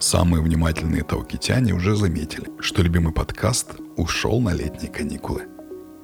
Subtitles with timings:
[0.00, 5.42] Самые внимательные таукитяне уже заметили, что любимый подкаст ушел на летние каникулы.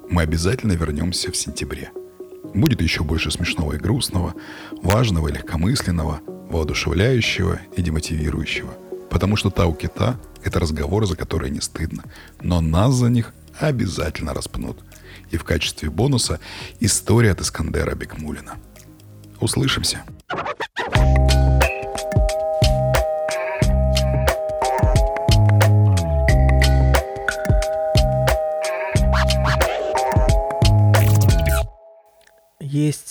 [0.09, 1.91] Мы обязательно вернемся в сентябре.
[2.53, 4.33] Будет еще больше смешного и грустного,
[4.83, 6.19] важного и легкомысленного,
[6.49, 8.73] воодушевляющего и демотивирующего.
[9.09, 12.03] Потому что Таукита– это разговоры, за которые не стыдно,
[12.41, 14.77] но нас за них обязательно распнут.
[15.31, 16.41] И в качестве бонуса
[16.81, 18.57] история от Искандера Бекмулина.
[19.39, 20.03] Услышимся!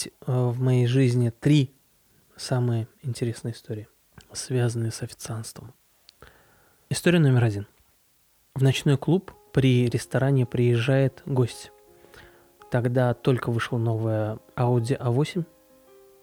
[0.04, 1.74] Есть э, в моей жизни три
[2.36, 3.88] самые интересные истории,
[4.32, 5.72] связанные с официантством.
[6.90, 7.66] История номер один.
[8.54, 11.70] В ночной клуб при ресторане приезжает гость.
[12.70, 15.44] Тогда только вышел новая Audi A8.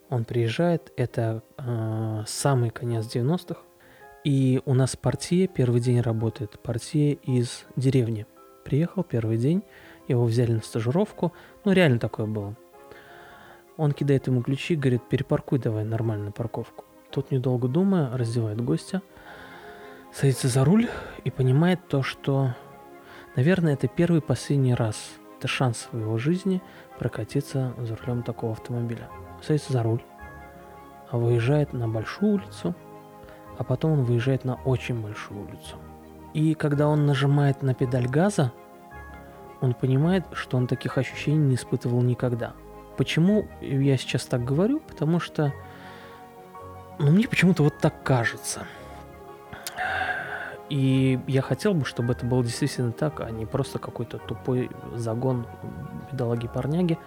[0.10, 3.62] Он приезжает, это э, самый конец 90-х.
[4.24, 6.60] И у нас партия первый день работает.
[6.62, 8.28] Партия из деревни.
[8.64, 9.64] Приехал первый день,
[10.08, 11.34] его взяли на стажировку.
[11.64, 12.56] Ну, реально такое было.
[13.82, 16.86] Он кидает ему ключи, говорит, перепаркуй давай нормально парковку.
[17.10, 19.02] Тот, недолго думая, раздевает гостя,
[20.14, 20.88] садится за руль
[21.24, 22.54] и понимает то, что,
[23.36, 26.62] наверное, это первый последний раз, это шанс в его жизни
[27.00, 29.10] прокатиться за рулем такого автомобиля.
[29.42, 30.04] Садится за руль,
[31.10, 32.76] а выезжает на большую улицу,
[33.58, 35.78] а потом он выезжает на очень большую улицу.
[36.36, 38.54] И когда он нажимает на педаль газа,
[39.60, 42.54] он понимает, что он таких ощущений не испытывал никогда–
[42.98, 44.80] Почему я сейчас так говорю?
[44.80, 45.54] Потому что
[47.00, 48.68] ну, мне почему-то вот так кажется.
[50.70, 55.46] И я хотел бы, чтобы это было действительно так, а не просто какой-то тупой загон
[56.12, 56.98] бедолаги-парняги.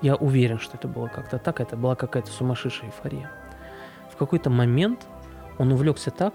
[0.00, 3.30] Я уверен, что это было как-то так, это была какая-то сумасшедшая эйфория.
[4.10, 5.06] В какой-то момент
[5.58, 6.34] он увлекся так,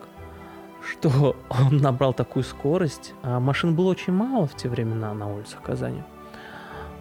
[0.82, 5.62] что он набрал такую скорость, а машин было очень мало в те времена на улицах
[5.64, 6.04] Казани–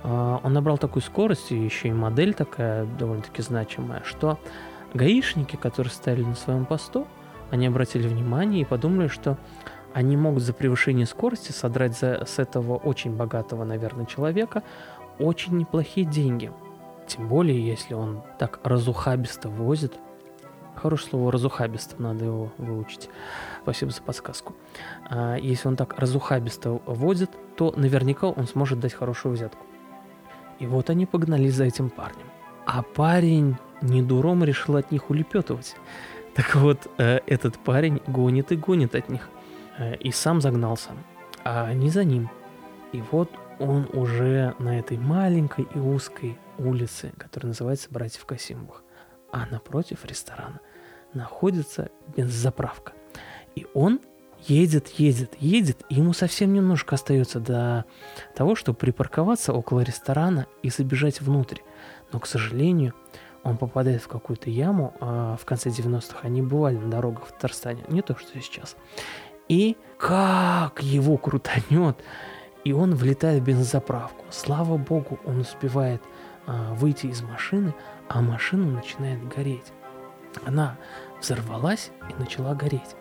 [0.03, 4.39] он набрал такую скорость, и еще и модель такая довольно-таки значимая, что
[4.95, 7.07] гаишники, которые стояли на своем посту,
[7.51, 9.39] они обратили внимание и подумали, что
[9.93, 14.63] они могут за превышение скорости содрать за, с этого очень богатого, наверное, человека
[15.19, 16.53] очень неплохие деньги.
[17.07, 19.95] Тем более, если он так разухабисто возит.
[20.75, 23.09] Хорошее слово разухабисто, надо его выучить.
[23.63, 24.55] Спасибо за подсказку.
[25.09, 29.65] А, если он так разухабисто возит, то наверняка он сможет дать хорошую взятку.
[30.59, 32.27] И вот они погнались за этим парнем.
[32.67, 35.77] А парень не дуром решил от них улепетывать.
[36.35, 39.29] Так вот, э, этот парень гонит и гонит от них.
[39.79, 40.91] Э, и сам загнался.
[41.45, 42.31] А они за ним.
[42.93, 48.83] И вот он уже на этой маленькой и узкой улице, которая называется Братьев Касимовых.
[49.33, 50.61] А напротив ресторана
[51.15, 52.93] находится бензозаправка.
[53.55, 54.01] И он
[54.47, 57.85] едет, едет, едет, и ему совсем немножко остается до
[58.35, 61.61] того, чтобы припарковаться около ресторана и забежать внутрь.
[62.13, 62.95] Но, к сожалению,
[63.43, 67.85] он попадает в какую-то яму, а в конце 90-х они бывали на дорогах в Татарстане,
[67.89, 68.77] не то, что сейчас.
[69.49, 71.97] И как его крутанет,
[72.65, 74.25] и он влетает в бензозаправку.
[74.31, 76.03] Слава богу, он успевает
[76.47, 77.73] а, выйти из машины,
[78.09, 79.73] а машина начинает гореть.
[80.45, 80.77] Она
[81.21, 82.97] взорвалась и начала гореть.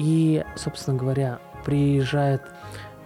[0.00, 2.40] И, собственно говоря, приезжает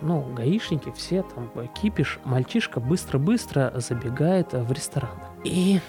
[0.01, 5.19] ну, гаишники, все там кипиш, мальчишка быстро-быстро забегает в ресторан.
[5.43, 5.81] И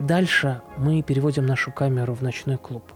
[0.00, 2.92] дальше мы переводим нашу камеру в ночной клуб.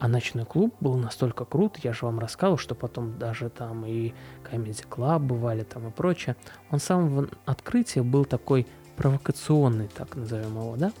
[0.00, 4.12] А ночной клуб был настолько крут, я же вам рассказывал, что потом даже там и
[4.50, 6.36] Comedy Club бывали там и прочее.
[6.70, 8.66] Он с самого открытия был такой
[8.96, 10.92] провокационный, так назовем его, да?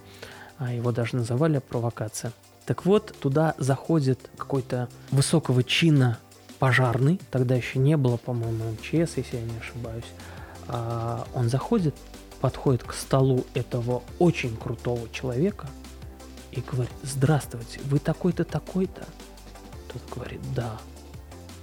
[0.56, 2.32] А его даже называли провокация.
[2.66, 6.18] Так вот, туда заходит какой-то высокого чина
[6.58, 10.04] пожарный, тогда еще не было, по-моему, МЧС, если я не ошибаюсь.
[10.68, 11.94] А он заходит,
[12.40, 15.66] подходит к столу этого очень крутого человека
[16.52, 19.04] и говорит, здравствуйте, вы такой-то, такой-то?
[19.92, 20.78] Тот говорит, да.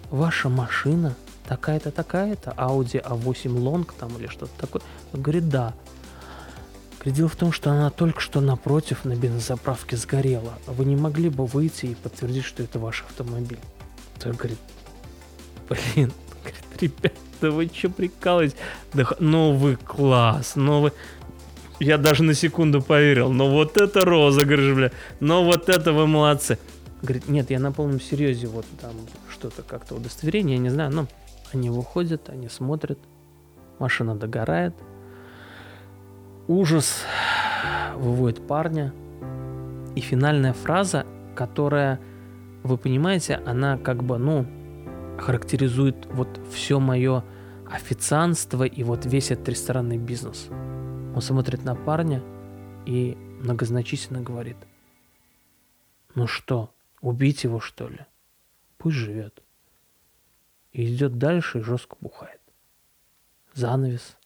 [0.10, 1.16] Ваша машина
[1.48, 4.81] такая-то, такая-то, Audi A8 Long там или что-то такое?
[5.13, 5.74] Он говорит, да.
[7.06, 10.60] Дело в том, что она только что напротив на бензозаправке сгорела.
[10.68, 13.60] Вы не могли бы выйти и подтвердить, что это ваш автомобиль?
[14.22, 14.60] Тот говорит,
[15.69, 16.12] блин,
[16.44, 18.57] говорит, ребята, да вы что прикалываетесь?
[18.94, 20.94] Да, ну вы класс, ну вы...
[21.80, 24.92] Я даже на секунду поверил, но вот это розыгрыш, бля,
[25.22, 26.60] но вот это вы молодцы.
[27.02, 28.92] Говорит, нет, я на полном серьезе, вот там
[29.30, 31.07] что-то как-то удостоверение, я не знаю, но
[31.54, 33.00] они выходят, они смотрят,
[33.80, 34.74] машина догорает,
[36.50, 37.06] ужас
[37.96, 38.92] выводит парня.
[39.96, 41.06] И финальная фраза,
[41.36, 42.00] которая
[42.63, 44.46] вы понимаете, она как бы, ну,
[45.19, 47.24] характеризует вот все мое
[47.69, 50.48] официанство и вот весь этот ресторанный бизнес.
[50.50, 52.24] Он смотрит на парня
[52.86, 54.57] и многозначительно говорит,
[56.16, 58.00] ну что, убить его что ли?
[58.78, 59.44] Пусть живет.
[60.72, 62.42] И идет дальше и жестко бухает.
[63.54, 64.18] Занавес.